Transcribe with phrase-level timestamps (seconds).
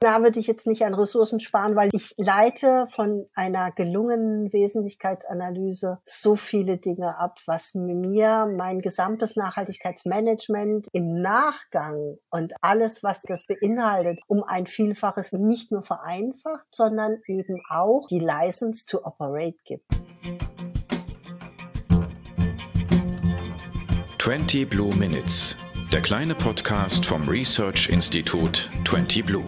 [0.00, 5.98] Da würde ich jetzt nicht an Ressourcen sparen, weil ich leite von einer gelungenen Wesentlichkeitsanalyse
[6.04, 13.46] so viele Dinge ab, was mir mein gesamtes Nachhaltigkeitsmanagement im Nachgang und alles, was das
[13.48, 19.84] beinhaltet, um ein Vielfaches nicht nur vereinfacht, sondern eben auch die License to Operate gibt.
[24.20, 25.56] 20 Blue Minutes,
[25.90, 29.44] der kleine Podcast vom Research Institut 20 Blue.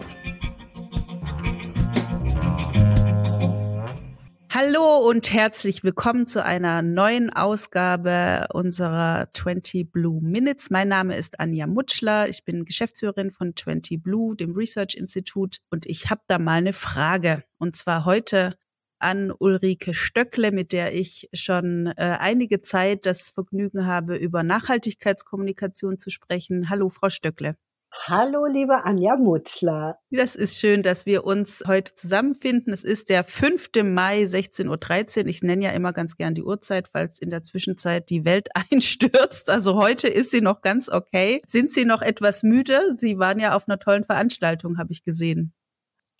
[4.73, 10.71] Hallo und herzlich willkommen zu einer neuen Ausgabe unserer 20 Blue Minutes.
[10.71, 12.29] Mein Name ist Anja Mutschler.
[12.29, 15.57] Ich bin Geschäftsführerin von 20 Blue, dem Research Institut.
[15.71, 17.43] Und ich habe da mal eine Frage.
[17.59, 18.57] Und zwar heute
[19.01, 25.99] an Ulrike Stöckle, mit der ich schon äh, einige Zeit das Vergnügen habe, über Nachhaltigkeitskommunikation
[25.99, 26.71] zu sprechen.
[26.71, 27.57] Hallo, Frau Stöckle.
[27.93, 29.99] Hallo, liebe Anja Mutschler.
[30.11, 32.73] Das ist schön, dass wir uns heute zusammenfinden.
[32.73, 33.71] Es ist der 5.
[33.83, 35.27] Mai, 16.13 Uhr.
[35.27, 39.51] Ich nenne ja immer ganz gern die Uhrzeit, falls in der Zwischenzeit die Welt einstürzt.
[39.51, 41.43] Also heute ist sie noch ganz okay.
[41.47, 42.79] Sind Sie noch etwas müde?
[42.97, 45.53] Sie waren ja auf einer tollen Veranstaltung, habe ich gesehen.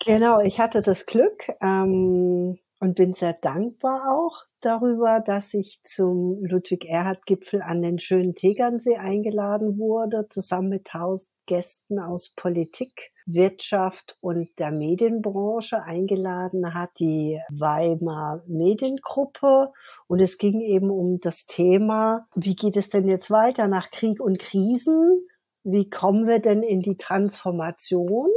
[0.03, 6.43] Genau, ich hatte das Glück, ähm, und bin sehr dankbar auch darüber, dass ich zum
[6.43, 14.49] Ludwig-Erhard-Gipfel an den schönen Tegernsee eingeladen wurde, zusammen mit tausend Gästen aus Politik, Wirtschaft und
[14.57, 19.71] der Medienbranche eingeladen hat die Weimar Mediengruppe.
[20.07, 24.19] Und es ging eben um das Thema, wie geht es denn jetzt weiter nach Krieg
[24.19, 25.27] und Krisen?
[25.63, 28.31] Wie kommen wir denn in die Transformation?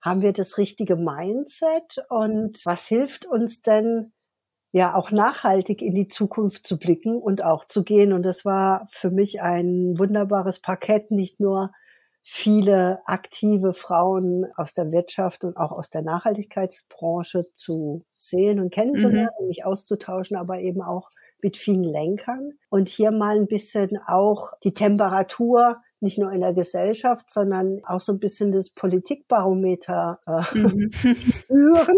[0.00, 2.04] Haben wir das richtige Mindset?
[2.08, 4.12] Und was hilft uns denn,
[4.72, 8.12] ja, auch nachhaltig in die Zukunft zu blicken und auch zu gehen?
[8.12, 11.70] Und das war für mich ein wunderbares Parkett, nicht nur
[12.22, 19.30] viele aktive Frauen aus der Wirtschaft und auch aus der Nachhaltigkeitsbranche zu sehen und kennenzulernen,
[19.40, 19.48] mhm.
[19.48, 21.10] mich auszutauschen, aber eben auch
[21.42, 26.54] mit vielen Lenkern und hier mal ein bisschen auch die Temperatur nicht nur in der
[26.54, 30.90] Gesellschaft, sondern auch so ein bisschen das Politikbarometer äh, mhm.
[30.92, 31.96] spüren.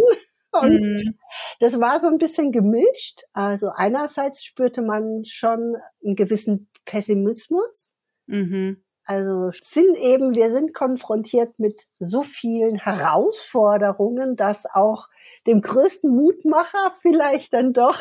[0.53, 1.19] Und mhm.
[1.61, 3.23] das war so ein bisschen gemischt.
[3.33, 7.95] Also einerseits spürte man schon einen gewissen Pessimismus.
[8.27, 8.83] Mhm.
[9.05, 15.09] Also sind eben, wir sind konfrontiert mit so vielen Herausforderungen, dass auch
[15.47, 17.99] dem größten Mutmacher vielleicht dann doch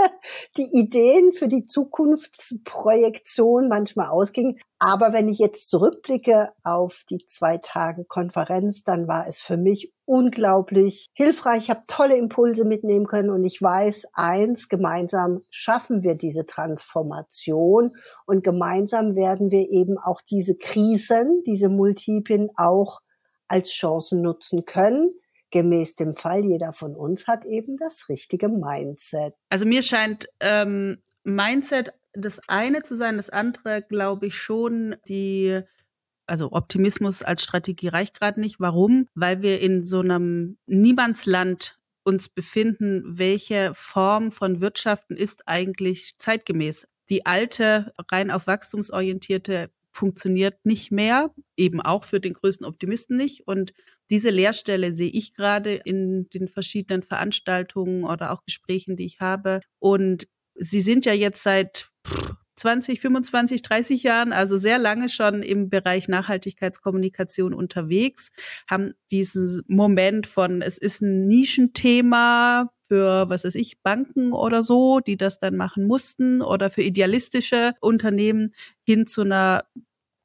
[0.56, 4.58] die Ideen für die Zukunftsprojektion manchmal ausgingen.
[4.78, 9.92] Aber wenn ich jetzt zurückblicke auf die zwei Tage Konferenz, dann war es für mich
[10.06, 11.64] unglaublich hilfreich.
[11.64, 17.92] Ich habe tolle Impulse mitnehmen können und ich weiß eins, gemeinsam schaffen wir diese Transformation
[18.26, 23.00] und gemeinsam werden wir eben auch diese Krisen, diese Multiplen auch
[23.48, 25.19] als Chancen nutzen können
[25.50, 29.34] gemäß dem Fall, jeder von uns hat eben das richtige Mindset.
[29.48, 35.62] Also mir scheint ähm, Mindset das eine zu sein, das andere glaube ich schon die
[36.30, 38.60] also Optimismus als Strategie reicht gerade nicht.
[38.60, 39.08] Warum?
[39.14, 46.86] Weil wir in so einem Niemandsland uns befinden, welche Form von Wirtschaften ist eigentlich zeitgemäß.
[47.08, 53.46] Die alte, rein auf wachstumsorientierte funktioniert nicht mehr, eben auch für den größten Optimisten nicht.
[53.48, 53.72] Und
[54.10, 59.60] diese Leerstelle sehe ich gerade in den verschiedenen Veranstaltungen oder auch Gesprächen, die ich habe.
[59.78, 60.26] Und
[60.62, 61.90] Sie sind ja jetzt seit
[62.56, 68.30] 20, 25, 30 Jahren, also sehr lange schon im Bereich Nachhaltigkeitskommunikation unterwegs,
[68.68, 75.00] haben diesen Moment von, es ist ein Nischenthema für, was weiß ich, Banken oder so,
[75.00, 78.50] die das dann machen mussten oder für idealistische Unternehmen
[78.82, 79.64] hin zu einer,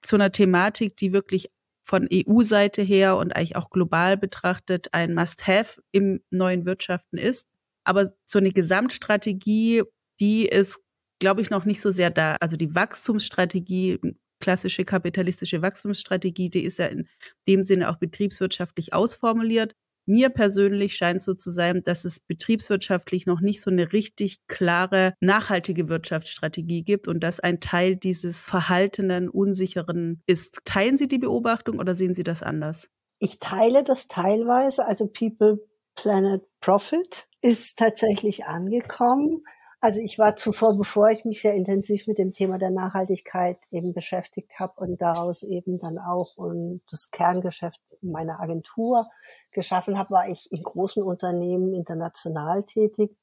[0.02, 1.50] zu einer Thematik, die wirklich
[1.86, 7.48] von EU-Seite her und eigentlich auch global betrachtet ein Must-Have im neuen Wirtschaften ist.
[7.84, 9.84] Aber so eine Gesamtstrategie,
[10.20, 10.82] die ist,
[11.20, 12.38] glaube ich, noch nicht so sehr da.
[12.42, 14.00] Also die Wachstumsstrategie,
[14.40, 17.08] klassische kapitalistische Wachstumsstrategie, die ist ja in
[17.48, 19.76] dem Sinne auch betriebswirtschaftlich ausformuliert.
[20.06, 25.14] Mir persönlich scheint so zu sein, dass es betriebswirtschaftlich noch nicht so eine richtig klare,
[25.20, 30.62] nachhaltige Wirtschaftsstrategie gibt und dass ein Teil dieses verhaltenen, unsicheren ist.
[30.66, 32.90] Teilen Sie die Beobachtung oder sehen Sie das anders?
[33.20, 34.86] Ich teile das teilweise.
[34.86, 35.60] Also People,
[35.96, 39.44] Planet, Profit ist tatsächlich angekommen.
[39.86, 43.94] Also ich war zuvor, bevor ich mich sehr intensiv mit dem Thema der Nachhaltigkeit eben
[43.94, 49.06] beschäftigt habe und daraus eben dann auch und das Kerngeschäft meiner Agentur
[49.52, 53.16] geschaffen habe, war ich in großen Unternehmen international tätig,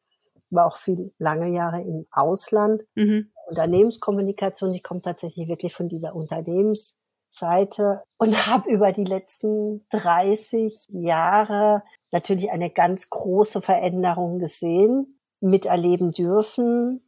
[0.51, 2.85] war auch viel lange Jahre im Ausland.
[2.95, 3.33] Mhm.
[3.49, 6.95] Unternehmenskommunikation, ich komme tatsächlich wirklich von dieser Unternehmens
[7.33, 11.83] Seite und habe über die letzten 30 Jahre
[12.13, 17.03] natürlich eine ganz große Veränderung gesehen, miterleben dürfen,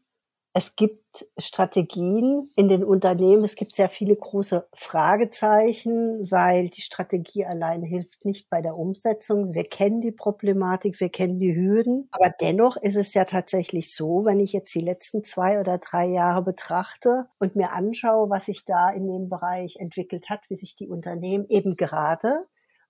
[0.57, 3.43] es gibt Strategien in den Unternehmen.
[3.43, 9.53] Es gibt sehr viele große Fragezeichen, weil die Strategie allein hilft nicht bei der Umsetzung.
[9.53, 12.09] Wir kennen die Problematik, wir kennen die Hürden.
[12.13, 16.07] Aber dennoch ist es ja tatsächlich so, wenn ich jetzt die letzten zwei oder drei
[16.07, 20.77] Jahre betrachte und mir anschaue, was sich da in dem Bereich entwickelt hat, wie sich
[20.77, 22.47] die Unternehmen eben gerade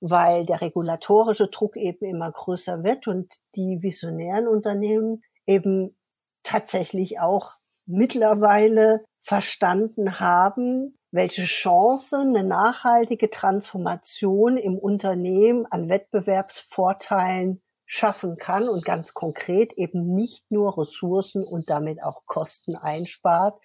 [0.06, 5.96] weil der regulatorische Druck eben immer größer wird und die visionären Unternehmen eben
[6.42, 7.56] tatsächlich auch
[7.86, 18.84] mittlerweile verstanden haben, welche Chance eine nachhaltige Transformation im Unternehmen an Wettbewerbsvorteilen schaffen kann und
[18.84, 23.60] ganz konkret eben nicht nur Ressourcen und damit auch Kosten einspart,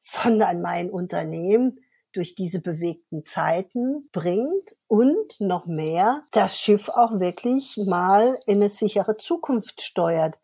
[0.00, 1.78] sondern mein Unternehmen
[2.12, 8.68] durch diese bewegten Zeiten bringt und noch mehr das Schiff auch wirklich mal in eine
[8.68, 10.36] sichere Zukunft steuert.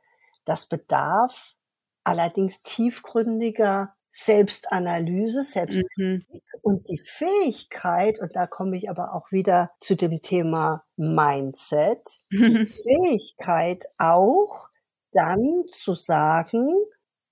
[0.47, 1.57] Das bedarf
[2.05, 6.25] allerdings tiefgründiger Selbstanalyse, Selbstkritik mhm.
[6.63, 12.01] und die Fähigkeit, und da komme ich aber auch wieder zu dem Thema Mindset,
[12.33, 14.71] die Fähigkeit auch
[15.13, 16.67] dann zu sagen,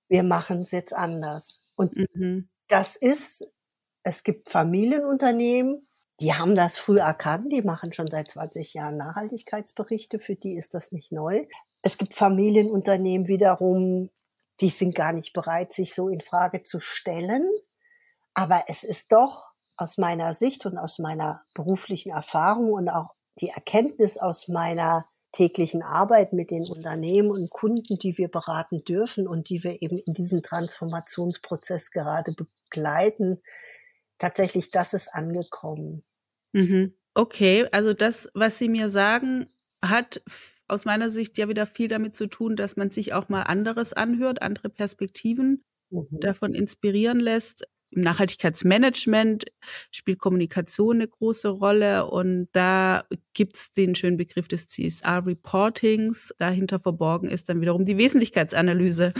[0.09, 1.59] wir machen es jetzt anders.
[1.75, 2.49] Und mhm.
[2.67, 3.43] das ist,
[4.03, 5.87] es gibt Familienunternehmen,
[6.19, 10.73] die haben das früh erkannt, die machen schon seit 20 Jahren Nachhaltigkeitsberichte, für die ist
[10.73, 11.45] das nicht neu.
[11.85, 14.09] Es gibt Familienunternehmen wiederum,
[14.59, 17.47] die sind gar nicht bereit, sich so in Frage zu stellen.
[18.33, 23.49] Aber es ist doch aus meiner Sicht und aus meiner beruflichen Erfahrung und auch die
[23.49, 29.49] Erkenntnis aus meiner täglichen Arbeit mit den Unternehmen und Kunden, die wir beraten dürfen und
[29.51, 33.43] die wir eben in diesem Transformationsprozess gerade begleiten,
[34.17, 36.03] tatsächlich, das ist angekommen.
[36.51, 36.95] Mhm.
[37.13, 39.45] Okay, also das, was Sie mir sagen,
[39.83, 40.21] hat
[40.67, 43.93] aus meiner Sicht ja wieder viel damit zu tun, dass man sich auch mal anderes
[43.93, 46.07] anhört, andere Perspektiven mhm.
[46.11, 47.67] davon inspirieren lässt.
[47.91, 49.45] Im Nachhaltigkeitsmanagement
[49.91, 56.33] spielt Kommunikation eine große Rolle und da gibt's den schönen Begriff des CSR-Reportings.
[56.37, 59.13] Dahinter verborgen ist dann wiederum die Wesentlichkeitsanalyse.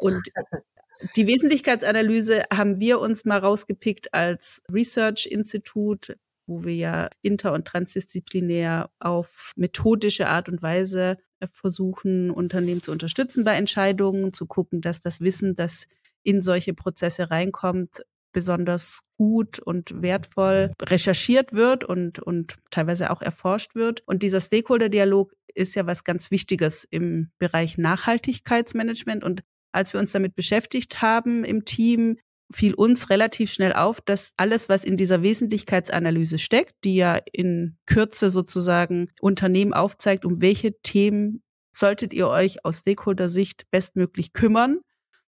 [0.00, 0.20] Und
[1.16, 6.14] die Wesentlichkeitsanalyse haben wir uns mal rausgepickt als Research-Institut
[6.50, 12.90] wo wir ja inter- und transdisziplinär auf methodische Art und Weise äh, versuchen, Unternehmen zu
[12.90, 15.86] unterstützen bei Entscheidungen, zu gucken, dass das Wissen, das
[16.24, 18.02] in solche Prozesse reinkommt,
[18.32, 24.02] besonders gut und wertvoll recherchiert wird und, und teilweise auch erforscht wird.
[24.06, 29.24] Und dieser Stakeholder-Dialog ist ja was ganz Wichtiges im Bereich Nachhaltigkeitsmanagement.
[29.24, 29.42] Und
[29.72, 32.18] als wir uns damit beschäftigt haben im Team,
[32.52, 37.76] fiel uns relativ schnell auf, dass alles, was in dieser Wesentlichkeitsanalyse steckt, die ja in
[37.86, 41.42] Kürze sozusagen Unternehmen aufzeigt, um welche Themen
[41.72, 44.80] solltet ihr euch aus Stakeholder-Sicht bestmöglich kümmern,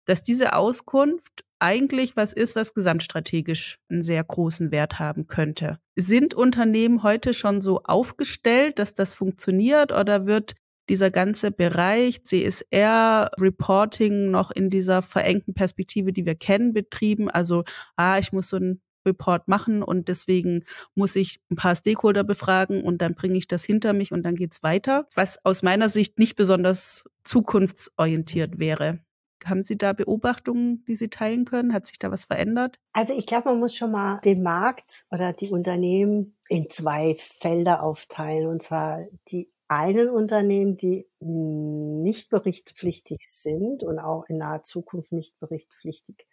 [0.06, 5.78] dass diese Auskunft eigentlich was ist, was gesamtstrategisch einen sehr großen Wert haben könnte.
[5.96, 10.54] Sind Unternehmen heute schon so aufgestellt, dass das funktioniert oder wird
[10.90, 17.30] dieser ganze Bereich CSR Reporting noch in dieser verengten Perspektive, die wir kennen, betrieben.
[17.30, 17.64] Also,
[17.96, 22.84] ah, ich muss so ein Report machen und deswegen muss ich ein paar Stakeholder befragen
[22.84, 26.20] und dann bringe ich das hinter mich und dann geht's weiter, was aus meiner Sicht
[26.20, 29.00] nicht besonders zukunftsorientiert wäre.
[29.44, 31.74] Haben Sie da Beobachtungen, die Sie teilen können?
[31.74, 32.78] Hat sich da was verändert?
[32.94, 37.82] Also ich glaube, man muss schon mal den Markt oder die Unternehmen in zwei Felder
[37.82, 38.48] aufteilen.
[38.48, 45.40] Und zwar die einen Unternehmen, die nicht berichtspflichtig sind und auch in naher Zukunft nicht
[45.40, 46.26] berichtspflichtig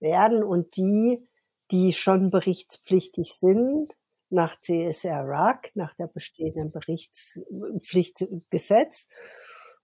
[0.00, 1.26] werden und die,
[1.70, 3.96] die schon berichtspflichtig sind
[4.28, 9.08] nach CSR RAC, nach der bestehenden Berichtspflichtgesetz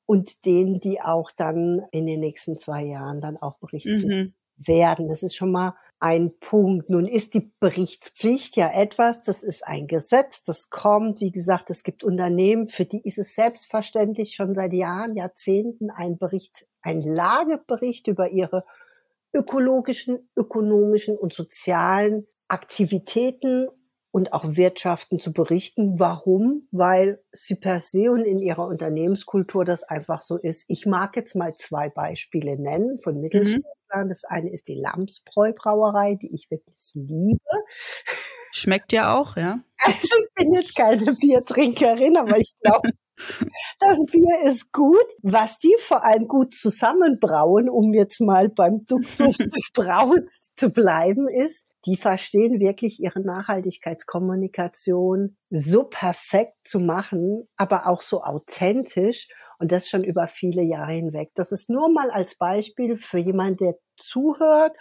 [0.05, 4.35] und denen, die auch dann in den nächsten zwei Jahren dann auch berichtspflichtig mhm.
[4.67, 5.09] Werden.
[5.09, 6.89] Das ist schon mal ein Punkt.
[6.89, 11.21] Nun ist die Berichtspflicht ja etwas, das ist ein Gesetz, das kommt.
[11.21, 16.17] Wie gesagt, es gibt Unternehmen, für die ist es selbstverständlich schon seit Jahren, Jahrzehnten ein
[16.17, 18.65] Bericht, ein Lagebericht über ihre
[19.35, 23.69] ökologischen, ökonomischen und sozialen Aktivitäten
[24.13, 25.99] und auch Wirtschaften zu berichten.
[25.99, 26.69] Warum?
[26.73, 30.65] Weil sie per se und in ihrer Unternehmenskultur das einfach so ist.
[30.69, 33.21] Ich mag jetzt mal zwei Beispiele nennen von mhm.
[33.21, 34.05] Mittelständlern.
[34.05, 34.09] Mhm.
[34.09, 37.41] Das eine ist die Lamsbräu Brauerei, die ich wirklich liebe.
[38.53, 39.61] Schmeckt ja auch, ja.
[39.87, 42.91] ich bin jetzt keine Biertrinkerin, aber ich glaube,
[43.81, 45.07] das Bier ist gut.
[45.23, 51.29] Was die vor allem gut zusammenbrauen, um jetzt mal beim Duktus des Brauens zu bleiben,
[51.29, 59.73] ist, die verstehen wirklich ihre Nachhaltigkeitskommunikation so perfekt zu machen, aber auch so authentisch und
[59.73, 61.31] das schon über viele Jahre hinweg.
[61.35, 64.77] Das ist nur mal als Beispiel für jemanden, der zuhört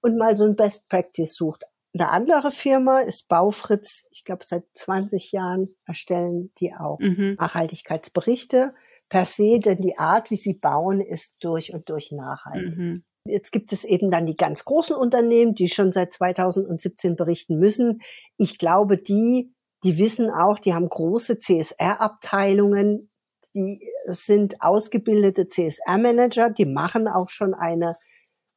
[0.00, 1.64] und mal so ein Best Practice sucht.
[1.94, 4.06] Eine andere Firma ist Baufritz.
[4.10, 7.36] Ich glaube, seit 20 Jahren erstellen die auch mhm.
[7.38, 8.74] Nachhaltigkeitsberichte
[9.08, 12.76] per se, denn die Art, wie sie bauen, ist durch und durch nachhaltig.
[12.76, 13.04] Mhm.
[13.26, 18.02] Jetzt gibt es eben dann die ganz großen Unternehmen, die schon seit 2017 berichten müssen.
[18.36, 23.10] Ich glaube, die, die wissen auch, die haben große CSR-Abteilungen,
[23.54, 27.96] die sind ausgebildete CSR-Manager, die machen auch schon eine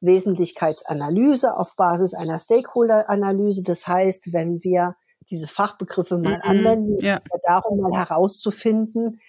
[0.00, 3.62] Wesentlichkeitsanalyse auf Basis einer Stakeholder-Analyse.
[3.62, 4.96] Das heißt, wenn wir
[5.30, 7.20] diese Fachbegriffe mal mm -mm, anwenden, ja.
[7.44, 9.20] darum mal herauszufinden,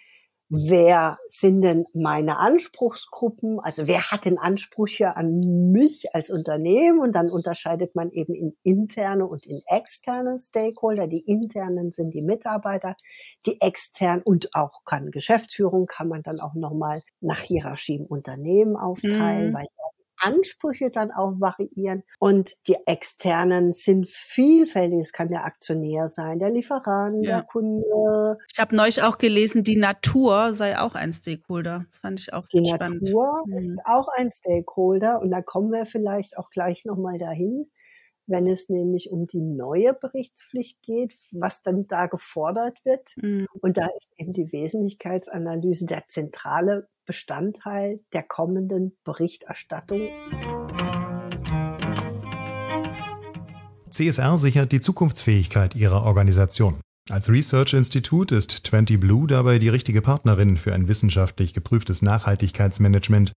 [0.50, 3.60] wer sind denn meine Anspruchsgruppen?
[3.60, 7.00] Also wer hat den Anspruch hier an mich als Unternehmen?
[7.00, 11.08] Und dann unterscheidet man eben in interne und in externe Stakeholder.
[11.08, 12.96] Die internen sind die Mitarbeiter,
[13.46, 18.75] die externen und auch kann Geschäftsführung kann man dann auch nochmal nach Hierarchie im Unternehmen
[18.75, 19.53] aufteilen, mhm.
[19.53, 19.68] weil
[20.20, 22.04] Ansprüche dann auch variieren.
[22.20, 25.00] Und die externen sind vielfältig.
[25.00, 27.38] Es kann der Aktionär sein, der Lieferant, ja.
[27.38, 28.38] der Kunde.
[28.52, 31.86] Ich habe neulich auch gelesen, die Natur sei auch ein Stakeholder.
[31.90, 33.08] Das fand ich auch die spannend.
[33.08, 33.54] Die Natur mhm.
[33.54, 35.20] ist auch ein Stakeholder.
[35.22, 37.70] Und da kommen wir vielleicht auch gleich nochmal dahin
[38.30, 43.16] wenn es nämlich um die neue Berichtspflicht geht, was dann da gefordert wird.
[43.18, 43.48] Mhm.
[43.60, 50.10] Und da ist eben die Wesentlichkeitsanalyse der zentrale Bestandteil der kommenden Berichterstattung.
[53.89, 56.80] CSR sichert die Zukunftsfähigkeit ihrer Organisation.
[57.10, 63.32] Als Research-Institut ist 20 Blue dabei die richtige Partnerin für ein wissenschaftlich geprüftes Nachhaltigkeitsmanagement.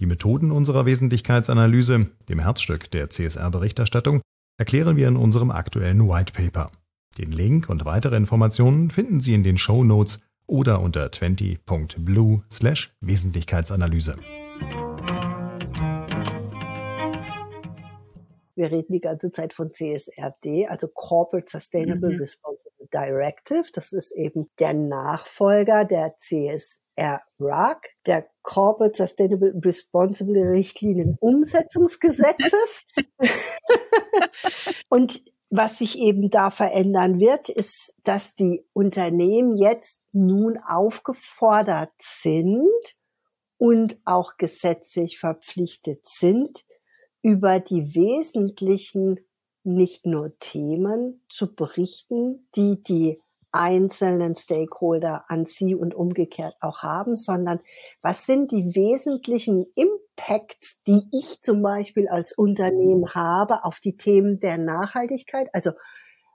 [0.00, 4.20] Die Methoden unserer Wesentlichkeitsanalyse, dem Herzstück der CSR-Berichterstattung,
[4.58, 6.70] erklären wir in unserem aktuellen White Paper.
[7.16, 12.94] Den Link und weitere Informationen finden Sie in den Show Notes oder unter 20.blue slash
[13.00, 14.16] Wesentlichkeitsanalyse.
[18.56, 22.20] Wir reden die ganze Zeit von CSRD, also Corporate Sustainable mhm.
[22.20, 23.64] Responsible Directive.
[23.72, 32.86] Das ist eben der Nachfolger der CSR RAG, der Corporate Sustainable Responsible Richtlinien Umsetzungsgesetzes.
[34.88, 35.20] Und
[35.56, 42.96] was sich eben da verändern wird, ist, dass die Unternehmen jetzt nun aufgefordert sind
[43.56, 46.64] und auch gesetzlich verpflichtet sind,
[47.22, 49.20] über die wesentlichen
[49.62, 53.20] nicht nur Themen zu berichten, die die
[53.54, 57.60] einzelnen Stakeholder an sie und umgekehrt auch haben, sondern
[58.02, 64.40] was sind die wesentlichen Impacts, die ich zum Beispiel als Unternehmen habe auf die Themen
[64.40, 65.48] der Nachhaltigkeit?
[65.52, 65.70] Also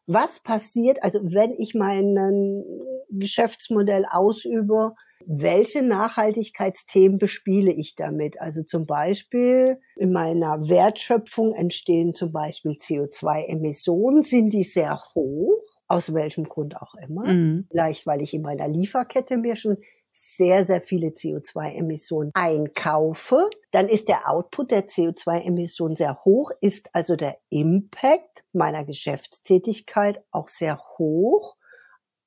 [0.07, 2.63] was passiert, also wenn ich mein
[3.11, 4.93] Geschäftsmodell ausübe,
[5.25, 8.39] welche Nachhaltigkeitsthemen bespiele ich damit?
[8.39, 15.61] Also zum Beispiel in meiner Wertschöpfung entstehen zum Beispiel CO2-Emissionen, sind die sehr hoch?
[15.89, 17.25] Aus welchem Grund auch immer.
[17.25, 17.67] Mhm.
[17.69, 19.77] Vielleicht, weil ich in meiner Lieferkette mir schon
[20.13, 27.15] sehr, sehr viele CO2-Emissionen einkaufe, dann ist der Output der CO2-Emissionen sehr hoch, ist also
[27.15, 31.55] der Impact meiner Geschäftstätigkeit auch sehr hoch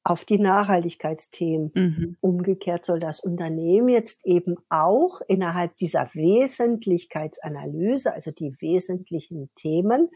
[0.05, 1.71] auf die Nachhaltigkeitsthemen.
[1.75, 2.17] Mhm.
[2.21, 10.09] Umgekehrt soll das Unternehmen jetzt eben auch innerhalb dieser Wesentlichkeitsanalyse, also die wesentlichen Themen,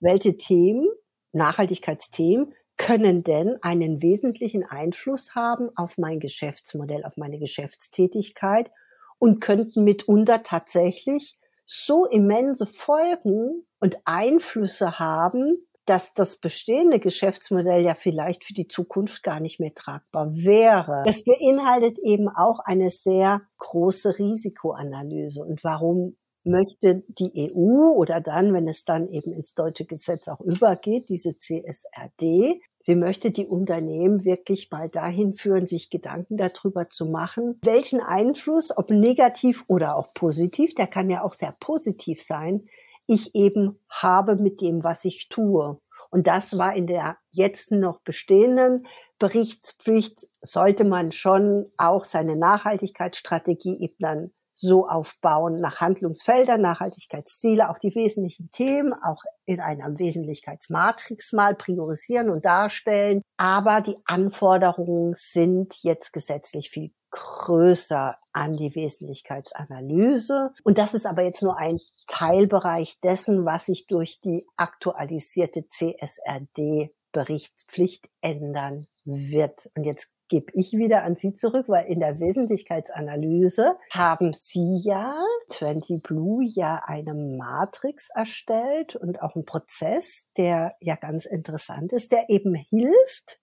[0.00, 0.88] welche Themen,
[1.32, 8.70] Nachhaltigkeitsthemen, können denn einen wesentlichen Einfluss haben auf mein Geschäftsmodell, auf meine Geschäftstätigkeit
[9.18, 17.94] und könnten mitunter tatsächlich so immense Folgen und Einflüsse haben, dass das bestehende Geschäftsmodell ja
[17.94, 21.02] vielleicht für die Zukunft gar nicht mehr tragbar wäre.
[21.04, 25.44] Das beinhaltet eben auch eine sehr große Risikoanalyse.
[25.44, 30.40] Und warum möchte die EU oder dann, wenn es dann eben ins deutsche Gesetz auch
[30.40, 37.06] übergeht, diese CSRD, Sie möchte die Unternehmen wirklich mal dahin führen, sich Gedanken darüber zu
[37.06, 42.66] machen, welchen Einfluss, ob negativ oder auch positiv, der kann ja auch sehr positiv sein,
[43.06, 45.78] ich eben habe mit dem, was ich tue.
[46.10, 48.86] Und das war in der jetzt noch bestehenden
[49.18, 57.78] Berichtspflicht, sollte man schon auch seine Nachhaltigkeitsstrategie eben dann so aufbauen nach Handlungsfeldern, Nachhaltigkeitsziele, auch
[57.78, 63.22] die wesentlichen Themen, auch in einer Wesentlichkeitsmatrix mal priorisieren und darstellen.
[63.38, 70.52] Aber die Anforderungen sind jetzt gesetzlich viel größer an die Wesentlichkeitsanalyse.
[70.62, 78.08] Und das ist aber jetzt nur ein Teilbereich dessen, was sich durch die aktualisierte CSRD-Berichtspflicht
[78.20, 79.68] ändern wird.
[79.74, 85.22] Und jetzt gebe ich wieder an Sie zurück, weil in der Wesentlichkeitsanalyse haben Sie ja,
[85.50, 92.12] 20 Blue, ja eine Matrix erstellt und auch einen Prozess, der ja ganz interessant ist,
[92.12, 93.40] der eben hilft,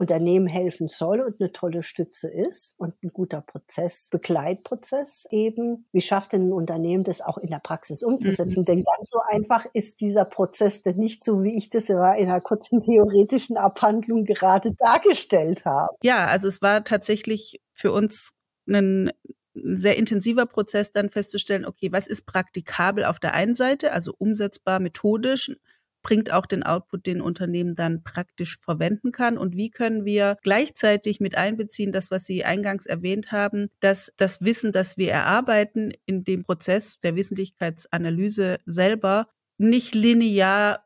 [0.00, 5.86] Unternehmen helfen soll und eine tolle Stütze ist und ein guter Prozess, Begleitprozess eben.
[5.92, 8.60] Wie schafft denn ein Unternehmen das auch in der Praxis umzusetzen?
[8.60, 8.64] Mhm.
[8.64, 12.30] Denn ganz so einfach ist dieser Prozess denn nicht so, wie ich das ja in
[12.30, 15.94] einer kurzen theoretischen Abhandlung gerade dargestellt habe.
[16.02, 18.32] Ja, also es war tatsächlich für uns
[18.66, 19.10] ein
[19.56, 24.14] ein sehr intensiver Prozess dann festzustellen, okay, was ist praktikabel auf der einen Seite, also
[24.16, 25.50] umsetzbar methodisch,
[26.02, 29.38] bringt auch den Output, den Unternehmen dann praktisch verwenden kann?
[29.38, 34.40] Und wie können wir gleichzeitig mit einbeziehen, das, was Sie eingangs erwähnt haben, dass das
[34.42, 39.28] Wissen, das wir erarbeiten in dem Prozess der Wesentlichkeitsanalyse selber
[39.58, 40.84] nicht linear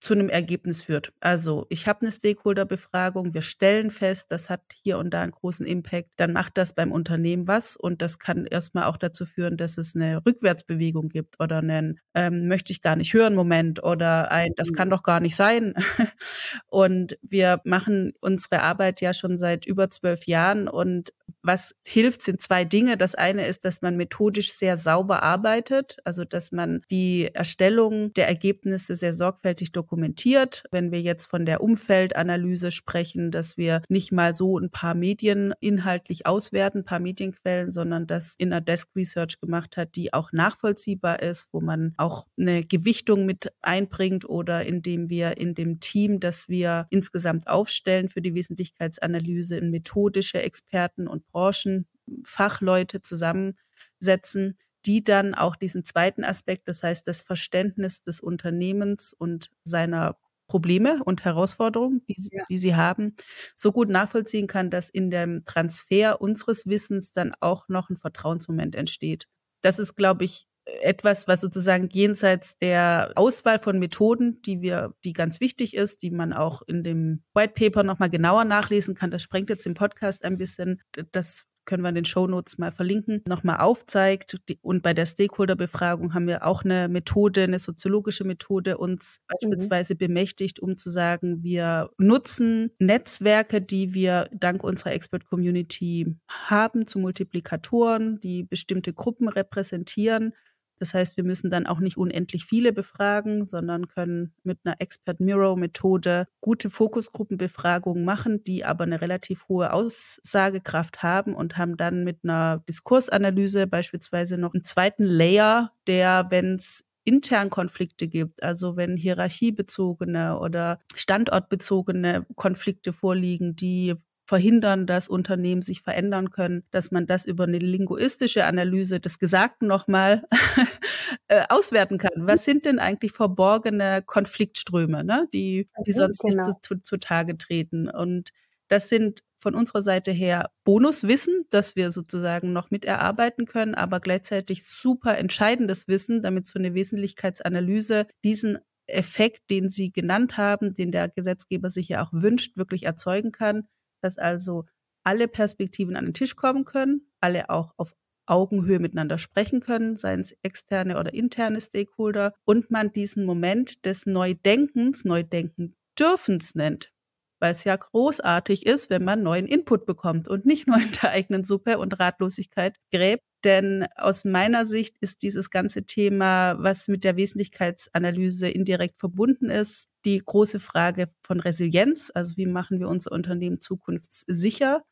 [0.00, 1.12] zu einem Ergebnis führt.
[1.20, 5.66] Also ich habe eine Stakeholder-Befragung, wir stellen fest, das hat hier und da einen großen
[5.66, 9.76] Impact, dann macht das beim Unternehmen was und das kann erstmal auch dazu führen, dass
[9.76, 14.52] es eine Rückwärtsbewegung gibt oder einen ähm, möchte ich gar nicht hören Moment oder ein
[14.56, 14.92] das kann mhm.
[14.92, 15.74] doch gar nicht sein.
[16.66, 22.40] und wir machen unsere Arbeit ja schon seit über zwölf Jahren und was hilft, sind
[22.40, 22.96] zwei Dinge.
[22.96, 28.28] Das eine ist, dass man methodisch sehr sauber arbeitet, also dass man die Erstellung der
[28.28, 29.89] Ergebnisse sehr sorgfältig dokumentiert.
[29.90, 35.52] Wenn wir jetzt von der Umfeldanalyse sprechen, dass wir nicht mal so ein paar Medien
[35.60, 41.22] inhaltlich auswerten, paar Medienquellen, sondern das in der Desk Research gemacht hat, die auch nachvollziehbar
[41.22, 46.48] ist, wo man auch eine Gewichtung mit einbringt oder indem wir in dem Team, das
[46.48, 55.56] wir insgesamt aufstellen für die Wesentlichkeitsanalyse, in methodische Experten und Branchenfachleute zusammensetzen, die dann auch
[55.56, 62.16] diesen zweiten Aspekt, das heißt das Verständnis des Unternehmens und seiner Probleme und Herausforderungen, die,
[62.32, 62.42] ja.
[62.48, 63.14] die sie haben,
[63.54, 68.74] so gut nachvollziehen kann, dass in dem Transfer unseres Wissens dann auch noch ein Vertrauensmoment
[68.74, 69.26] entsteht.
[69.62, 70.48] Das ist, glaube ich,
[70.82, 76.10] etwas, was sozusagen jenseits der Auswahl von Methoden, die wir, die ganz wichtig ist, die
[76.10, 79.10] man auch in dem White Paper nochmal genauer nachlesen kann.
[79.10, 80.82] Das sprengt jetzt den Podcast ein bisschen.
[81.12, 84.36] Das können wir in den Show Notes mal verlinken, nochmal aufzeigt.
[84.62, 89.34] Und bei der Stakeholder-Befragung haben wir auch eine Methode, eine soziologische Methode uns mhm.
[89.34, 96.98] beispielsweise bemächtigt, um zu sagen, wir nutzen Netzwerke, die wir dank unserer Expert-Community haben, zu
[96.98, 100.32] Multiplikatoren, die bestimmte Gruppen repräsentieren
[100.80, 105.20] das heißt, wir müssen dann auch nicht unendlich viele befragen, sondern können mit einer Expert
[105.20, 112.02] Mirror Methode gute Fokusgruppenbefragungen machen, die aber eine relativ hohe Aussagekraft haben und haben dann
[112.02, 118.76] mit einer Diskursanalyse beispielsweise noch einen zweiten Layer, der, wenn es intern Konflikte gibt, also
[118.76, 123.96] wenn hierarchiebezogene oder standortbezogene Konflikte vorliegen, die
[124.30, 129.66] verhindern, dass Unternehmen sich verändern können, dass man das über eine linguistische Analyse des Gesagten
[129.66, 130.22] nochmal
[131.26, 132.12] äh, auswerten kann.
[132.28, 136.46] Was sind denn eigentlich verborgene Konfliktströme, ne, die, die sonst genau.
[136.46, 137.90] nicht zu, zutage treten?
[137.90, 138.30] Und
[138.68, 143.98] das sind von unserer Seite her Bonuswissen, das wir sozusagen noch mit erarbeiten können, aber
[143.98, 150.92] gleichzeitig super entscheidendes Wissen, damit so eine Wesentlichkeitsanalyse diesen Effekt, den Sie genannt haben, den
[150.92, 153.66] der Gesetzgeber sich ja auch wünscht, wirklich erzeugen kann
[154.00, 154.64] dass also
[155.04, 157.94] alle Perspektiven an den Tisch kommen können, alle auch auf
[158.26, 164.06] Augenhöhe miteinander sprechen können, seien es externe oder interne Stakeholder, und man diesen Moment des
[164.06, 166.92] Neudenkens, Neudenken dürfens nennt
[167.40, 171.10] weil es ja großartig ist, wenn man neuen Input bekommt und nicht nur in der
[171.10, 173.24] eigenen Suppe und Ratlosigkeit gräbt.
[173.44, 179.88] Denn aus meiner Sicht ist dieses ganze Thema, was mit der Wesentlichkeitsanalyse indirekt verbunden ist,
[180.04, 182.10] die große Frage von Resilienz.
[182.14, 184.82] Also wie machen wir unser Unternehmen zukunftssicher?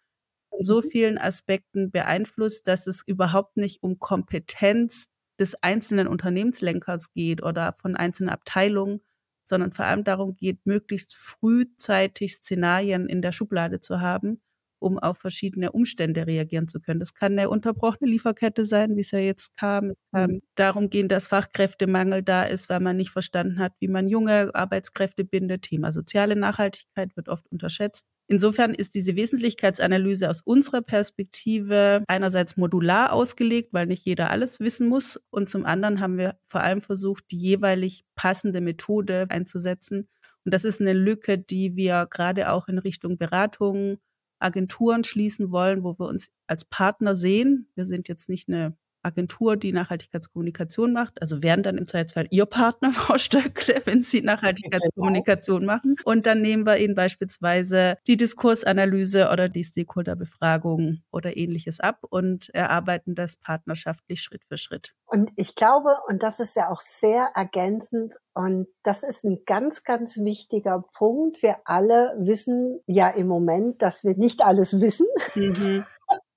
[0.57, 0.91] In so mhm.
[0.91, 5.09] vielen Aspekten beeinflusst, dass es überhaupt nicht um Kompetenz
[5.39, 9.01] des einzelnen Unternehmenslenkers geht oder von einzelnen Abteilungen,
[9.45, 14.41] sondern vor allem darum geht, möglichst frühzeitig Szenarien in der Schublade zu haben,
[14.79, 17.01] um auf verschiedene Umstände reagieren zu können.
[17.01, 19.91] Das kann eine unterbrochene Lieferkette sein, wie es ja jetzt kam.
[19.91, 20.43] Es kann mhm.
[20.55, 25.25] darum gehen, dass Fachkräftemangel da ist, weil man nicht verstanden hat, wie man junge Arbeitskräfte
[25.25, 25.63] bindet.
[25.63, 28.05] Thema soziale Nachhaltigkeit wird oft unterschätzt.
[28.31, 34.87] Insofern ist diese Wesentlichkeitsanalyse aus unserer Perspektive einerseits modular ausgelegt, weil nicht jeder alles wissen
[34.87, 35.19] muss.
[35.31, 40.09] Und zum anderen haben wir vor allem versucht, die jeweilig passende Methode einzusetzen.
[40.45, 43.99] Und das ist eine Lücke, die wir gerade auch in Richtung Beratung
[44.39, 47.71] Agenturen schließen wollen, wo wir uns als Partner sehen.
[47.75, 51.21] Wir sind jetzt nicht eine Agentur, die Nachhaltigkeitskommunikation macht.
[51.21, 55.97] Also wären dann im Zweifelsfall Ihr Partner, Frau Stöckle, wenn Sie Nachhaltigkeitskommunikation machen.
[56.05, 62.49] Und dann nehmen wir Ihnen beispielsweise die Diskursanalyse oder die Stakeholder-Befragung oder ähnliches ab und
[62.55, 64.95] erarbeiten das partnerschaftlich Schritt für Schritt.
[65.07, 69.83] Und ich glaube, und das ist ja auch sehr ergänzend, und das ist ein ganz,
[69.83, 71.43] ganz wichtiger Punkt.
[71.43, 75.09] Wir alle wissen ja im Moment, dass wir nicht alles wissen.
[75.35, 75.85] Mhm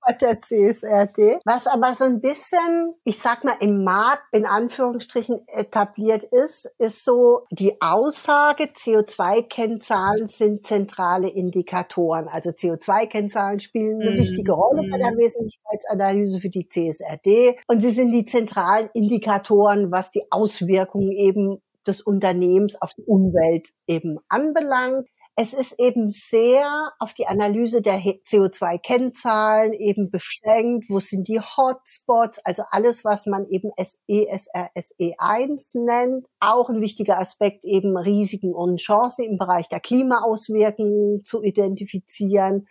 [0.06, 1.40] bei der CSRD.
[1.44, 7.04] Was aber so ein bisschen, ich sag mal, im Markt in Anführungsstrichen etabliert ist, ist
[7.04, 12.28] so die Aussage, CO2-Kennzahlen sind zentrale Indikatoren.
[12.28, 14.18] Also CO2-Kennzahlen spielen eine mm.
[14.18, 15.18] wichtige Rolle bei der mhm.
[15.18, 17.58] Wesentlichkeitsanalyse für die CSRD.
[17.66, 23.68] Und sie sind die zentralen Indikatoren, was die Auswirkungen eben des Unternehmens auf die Umwelt
[23.86, 25.08] eben anbelangt.
[25.34, 30.90] Es ist eben sehr auf die Analyse der CO2-Kennzahlen eben beschränkt.
[30.90, 32.40] Wo sind die Hotspots?
[32.44, 36.28] Also alles, was man eben SESR, SE1 nennt.
[36.38, 42.68] Auch ein wichtiger Aspekt eben Risiken und Chancen im Bereich der Klimaauswirkungen zu identifizieren.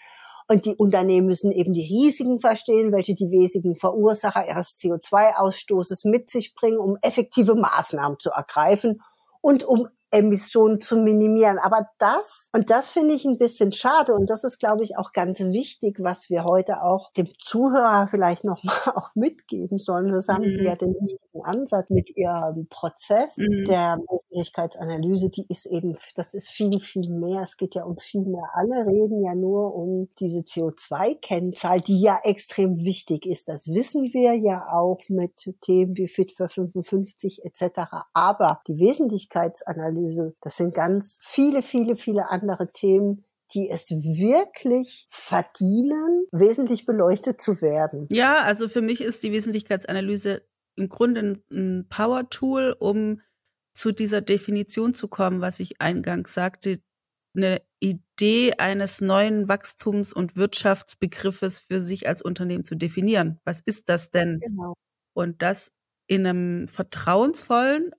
[0.48, 6.30] Und die Unternehmen müssen eben die Risiken verstehen, welche die wesentlichen Verursacher ihres CO2-Ausstoßes mit
[6.30, 9.02] sich bringen, um effektive Maßnahmen zu ergreifen
[9.42, 11.58] und um Emissionen zu minimieren.
[11.58, 15.14] Aber das, und das finde ich ein bisschen schade, und das ist, glaube ich, auch
[15.14, 20.12] ganz wichtig, was wir heute auch dem Zuhörer vielleicht nochmal auch mitgeben sollen.
[20.12, 20.52] Das haben mhm.
[20.52, 23.66] Sie ja den richtigen Ansatz mit Ihrem Prozess mhm.
[23.66, 25.30] der Wesentlichkeitsanalyse.
[25.30, 27.42] Die ist eben, das ist viel, viel mehr.
[27.44, 28.50] Es geht ja um viel mehr.
[28.54, 33.48] Alle reden ja nur um diese CO2-Kennzahl, die ja extrem wichtig ist.
[33.48, 37.82] Das wissen wir ja auch mit Themen wie Fit für 55 etc.
[38.14, 40.36] Aber die Wesentlichkeitsanalyse Analyse.
[40.42, 47.62] Das sind ganz viele, viele, viele andere Themen, die es wirklich verdienen, wesentlich beleuchtet zu
[47.62, 48.08] werden.
[48.12, 50.44] Ja, also für mich ist die Wesentlichkeitsanalyse
[50.78, 53.22] im Grunde ein Power-Tool, um
[53.74, 56.82] zu dieser Definition zu kommen, was ich eingangs sagte,
[57.36, 63.40] eine Idee eines neuen Wachstums- und Wirtschaftsbegriffes für sich als Unternehmen zu definieren.
[63.46, 64.40] Was ist das denn?
[64.40, 64.74] Genau.
[65.14, 65.72] Und das
[66.08, 67.92] in einem vertrauensvollen,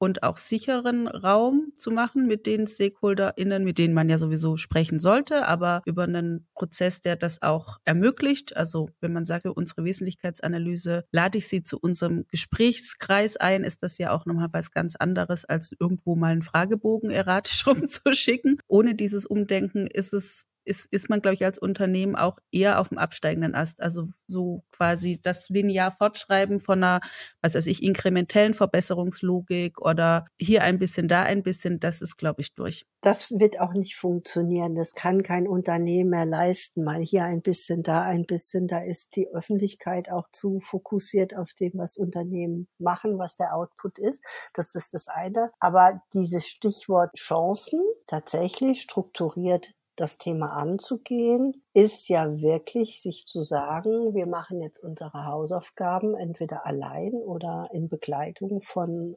[0.00, 4.98] und auch sicheren Raum zu machen mit den StakeholderInnen, mit denen man ja sowieso sprechen
[4.98, 8.56] sollte, aber über einen Prozess, der das auch ermöglicht.
[8.56, 13.82] Also wenn man sagt, für unsere Wesentlichkeitsanalyse lade ich sie zu unserem Gesprächskreis ein, ist
[13.82, 18.58] das ja auch nochmal was ganz anderes, als irgendwo mal einen Fragebogen erratisch rumzuschicken.
[18.68, 22.88] Ohne dieses Umdenken ist es ist, ist man, glaube ich, als Unternehmen auch eher auf
[22.88, 23.82] dem absteigenden Ast.
[23.82, 27.00] Also so quasi das linear Fortschreiben von einer,
[27.42, 32.40] was weiß ich, inkrementellen Verbesserungslogik oder hier ein bisschen, da ein bisschen, das ist, glaube
[32.40, 32.86] ich, durch.
[33.02, 34.74] Das wird auch nicht funktionieren.
[34.74, 36.84] Das kann kein Unternehmen mehr leisten.
[36.84, 38.66] Mal hier ein bisschen, da ein bisschen.
[38.66, 43.98] Da ist die Öffentlichkeit auch zu fokussiert auf dem, was Unternehmen machen, was der Output
[43.98, 44.22] ist.
[44.54, 45.50] Das ist das eine.
[45.58, 54.14] Aber dieses Stichwort Chancen tatsächlich strukturiert das Thema anzugehen, ist ja wirklich sich zu sagen,
[54.14, 59.16] wir machen jetzt unsere Hausaufgaben entweder allein oder in Begleitung von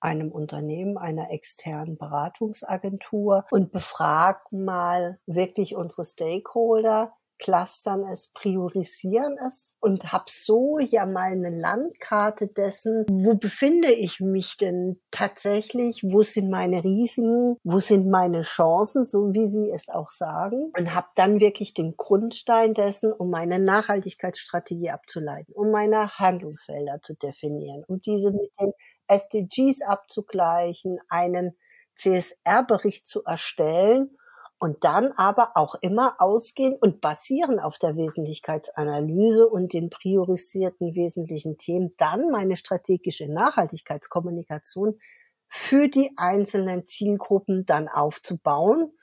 [0.00, 9.76] einem Unternehmen, einer externen Beratungsagentur und befragen mal wirklich unsere Stakeholder, clustern es, priorisieren es
[9.80, 16.22] und habe so ja mal eine Landkarte dessen, wo befinde ich mich denn tatsächlich, wo
[16.22, 20.70] sind meine Risiken, wo sind meine Chancen, so wie Sie es auch sagen.
[20.78, 27.14] Und habe dann wirklich den Grundstein dessen, um meine Nachhaltigkeitsstrategie abzuleiten, um meine Handlungsfelder zu
[27.14, 28.72] definieren, um diese mit den
[29.08, 31.56] SDGs abzugleichen, einen
[31.96, 34.16] CSR-Bericht zu erstellen
[34.62, 41.58] und dann aber auch immer ausgehen und basieren auf der Wesentlichkeitsanalyse und den priorisierten wesentlichen
[41.58, 45.00] Themen dann meine strategische Nachhaltigkeitskommunikation
[45.48, 48.96] für die einzelnen Zielgruppen dann aufzubauen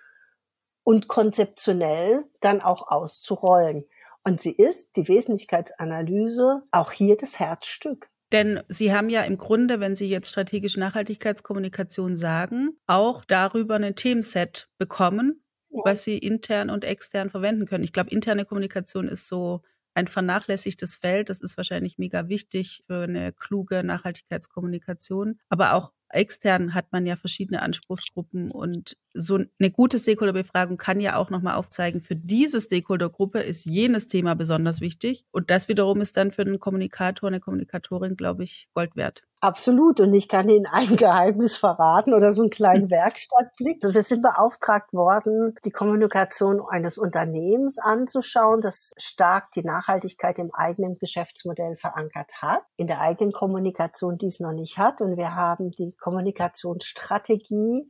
[0.86, 3.84] und konzeptionell dann auch auszurollen.
[4.24, 8.10] Und sie ist, die Wesentlichkeitsanalyse, auch hier das Herzstück.
[8.32, 13.96] Denn Sie haben ja im Grunde, wenn Sie jetzt strategische Nachhaltigkeitskommunikation sagen, auch darüber ein
[13.96, 17.84] Themenset bekommen, was sie intern und extern verwenden können.
[17.84, 19.62] Ich glaube, interne Kommunikation ist so
[19.94, 21.30] ein vernachlässigtes Feld.
[21.30, 25.40] Das ist wahrscheinlich mega wichtig für eine kluge Nachhaltigkeitskommunikation.
[25.50, 31.16] Aber auch extern hat man ja verschiedene Anspruchsgruppen und so eine gute Stakeholder-Befragung kann ja
[31.16, 35.26] auch nochmal aufzeigen, für diese Stakeholder-Gruppe ist jenes Thema besonders wichtig.
[35.32, 39.24] Und das wiederum ist dann für einen Kommunikator, eine Kommunikatorin, glaube ich, Gold wert.
[39.42, 40.02] Absolut.
[40.02, 43.82] Und ich kann Ihnen ein Geheimnis verraten oder so einen kleinen Werkstattblick.
[43.82, 50.98] Wir sind beauftragt worden, die Kommunikation eines Unternehmens anzuschauen, das stark die Nachhaltigkeit im eigenen
[50.98, 55.00] Geschäftsmodell verankert hat, in der eigenen Kommunikation dies noch nicht hat.
[55.00, 57.90] Und wir haben die Kommunikationsstrategie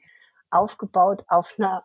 [0.51, 1.83] aufgebaut auf einer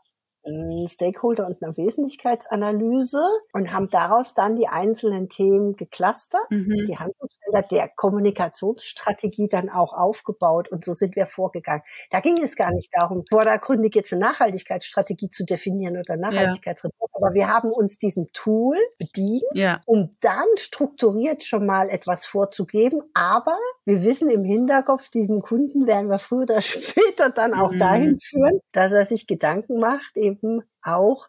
[0.89, 6.87] Stakeholder und einer Wesentlichkeitsanalyse und haben daraus dann die einzelnen Themen geclustert, mhm.
[6.87, 11.83] die Handlungsfelder der Kommunikationsstrategie dann auch aufgebaut und so sind wir vorgegangen.
[12.11, 17.19] Da ging es gar nicht darum, vordergründig jetzt eine Nachhaltigkeitsstrategie zu definieren oder Nachhaltigkeitsreport, ja.
[17.27, 19.81] aber wir haben uns diesem Tool bedient, ja.
[19.87, 26.09] um dann strukturiert schon mal etwas vorzugeben, aber wir wissen im Hinterkopf, diesen Kunden werden
[26.11, 27.79] wir früher oder später dann auch mhm.
[27.79, 31.29] dahin führen, dass er sich Gedanken macht, eben auch,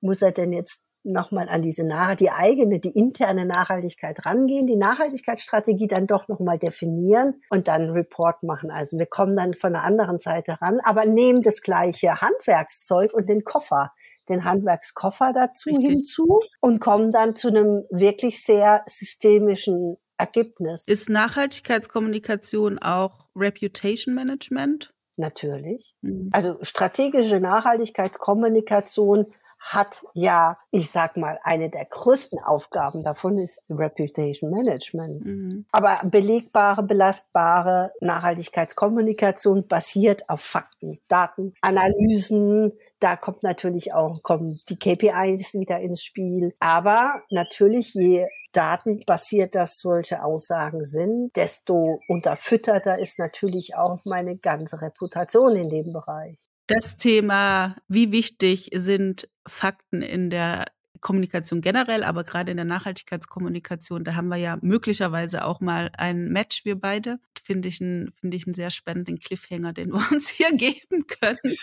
[0.00, 4.76] muss er denn jetzt nochmal an diese Nach die eigene, die interne Nachhaltigkeit rangehen, die
[4.76, 8.70] Nachhaltigkeitsstrategie dann doch nochmal definieren und dann Report machen.
[8.70, 13.28] Also wir kommen dann von der anderen Seite ran, aber nehmen das gleiche Handwerkszeug und
[13.28, 13.92] den Koffer,
[14.28, 15.88] den Handwerkskoffer dazu Richtig.
[15.88, 20.84] hinzu und kommen dann zu einem wirklich sehr systemischen Ergebnis.
[20.86, 24.92] Ist Nachhaltigkeitskommunikation auch Reputation Management?
[25.16, 25.94] Natürlich.
[26.00, 26.30] Mhm.
[26.32, 29.26] Also strategische Nachhaltigkeitskommunikation
[29.62, 35.24] hat ja, ich sag mal, eine der größten Aufgaben davon ist Reputation Management.
[35.24, 35.66] Mhm.
[35.70, 42.72] Aber belegbare, belastbare Nachhaltigkeitskommunikation basiert auf Fakten, Daten, Analysen.
[43.02, 46.54] Da kommt natürlich auch, kommen die KPIs wieder ins Spiel.
[46.60, 54.80] Aber natürlich, je datenbasiert das solche Aussagen sind, desto unterfütterter ist natürlich auch meine ganze
[54.80, 56.38] Reputation in dem Bereich.
[56.68, 60.66] Das Thema, wie wichtig sind Fakten in der
[61.00, 66.28] Kommunikation generell, aber gerade in der Nachhaltigkeitskommunikation, da haben wir ja möglicherweise auch mal ein
[66.28, 67.18] Match, wir beide.
[67.42, 71.56] Finde ich, einen, finde ich einen sehr spannenden Cliffhanger, den wir uns hier geben können.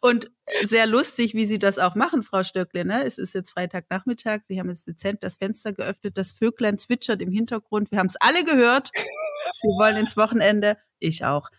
[0.00, 0.30] Und
[0.64, 2.84] sehr lustig, wie Sie das auch machen, Frau Stöckle.
[2.84, 3.04] Ne?
[3.04, 7.30] Es ist jetzt Freitagnachmittag, Sie haben jetzt dezent das Fenster geöffnet, das Vöglein zwitschert im
[7.30, 7.90] Hintergrund.
[7.90, 8.90] Wir haben es alle gehört.
[8.94, 11.50] Sie wollen ins Wochenende, ich auch.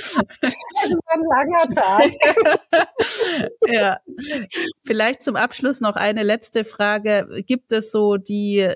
[0.00, 2.10] Das war ein langer Tag.
[3.72, 4.00] ja.
[4.86, 7.42] Vielleicht zum Abschluss noch eine letzte Frage.
[7.46, 8.72] Gibt es so die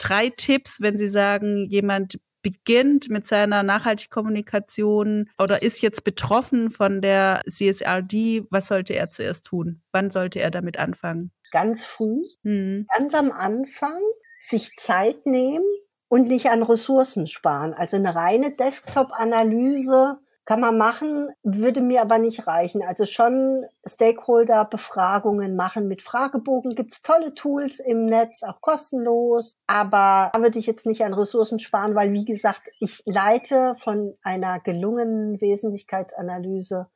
[0.00, 7.02] drei Tipps, wenn Sie sagen, jemand beginnt mit seiner Nachhaltigkommunikation oder ist jetzt betroffen von
[7.02, 9.82] der CSRD, was sollte er zuerst tun?
[9.92, 11.32] Wann sollte er damit anfangen?
[11.52, 12.86] Ganz früh, mhm.
[12.96, 14.00] ganz am Anfang,
[14.40, 15.66] sich Zeit nehmen
[16.08, 17.74] und nicht an Ressourcen sparen.
[17.74, 22.82] Also eine reine Desktop-Analyse kann man machen, würde mir aber nicht reichen.
[22.82, 26.74] Also schon Stakeholder-Befragungen machen mit Fragebogen.
[26.74, 29.52] Gibt's tolle Tools im Netz, auch kostenlos.
[29.66, 34.16] Aber da würde ich jetzt nicht an Ressourcen sparen, weil wie gesagt, ich leite von
[34.22, 36.88] einer gelungenen Wesentlichkeitsanalyse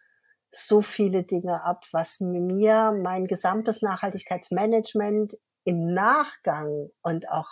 [0.50, 7.48] so viele Dinge ab, was mir mein gesamtes Nachhaltigkeitsmanagement im Nachgang und auch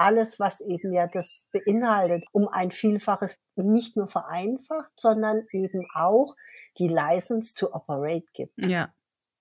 [0.00, 6.36] alles, was eben ja das beinhaltet, um ein Vielfaches nicht nur vereinfacht, sondern eben auch
[6.78, 8.66] die License to Operate gibt.
[8.66, 8.94] Ja,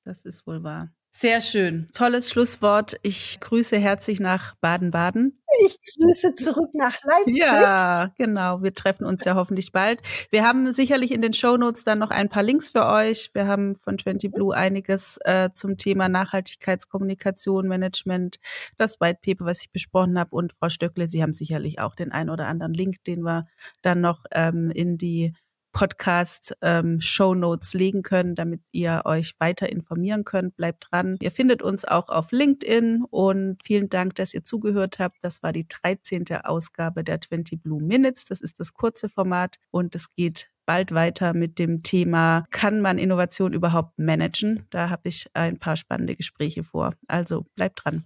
[0.04, 0.92] das ist wohl wahr.
[1.12, 1.88] Sehr schön.
[1.94, 2.96] Tolles Schlusswort.
[3.02, 5.42] Ich grüße herzlich nach Baden-Baden.
[5.66, 7.38] Ich grüße zurück nach Leipzig.
[7.38, 8.62] Ja, genau.
[8.62, 10.02] Wir treffen uns ja hoffentlich bald.
[10.30, 13.32] Wir haben sicherlich in den Show Notes dann noch ein paar Links für euch.
[13.34, 18.38] Wir haben von 20 Blue einiges äh, zum Thema Nachhaltigkeitskommunikation, Management,
[18.78, 20.30] das White Paper, was ich besprochen habe.
[20.36, 23.48] Und Frau Stöckle, Sie haben sicherlich auch den ein oder anderen Link, den wir
[23.82, 25.34] dann noch ähm, in die
[25.72, 30.56] Podcast ähm, Notes legen können, damit ihr euch weiter informieren könnt.
[30.56, 31.18] Bleibt dran.
[31.22, 35.18] Ihr findet uns auch auf LinkedIn und vielen Dank, dass ihr zugehört habt.
[35.22, 36.26] Das war die 13.
[36.44, 38.26] Ausgabe der 20 Blue Minutes.
[38.26, 43.00] Das ist das kurze Format und es geht bald weiter mit dem Thema, kann man
[43.00, 44.68] Innovation überhaupt managen?
[44.70, 46.94] Da habe ich ein paar spannende Gespräche vor.
[47.08, 48.04] Also bleibt dran.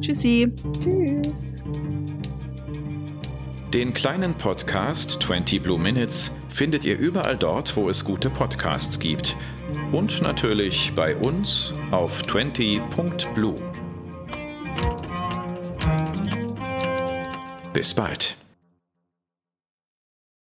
[0.00, 0.52] Tschüssi.
[0.80, 1.54] Tschüss.
[3.72, 9.34] Den kleinen Podcast 20 Blue Minutes findet ihr überall dort, wo es gute Podcasts gibt.
[9.92, 13.56] Und natürlich bei uns auf 20.blue.
[17.72, 18.36] Bis bald.